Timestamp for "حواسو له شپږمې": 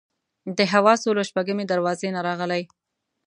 0.71-1.65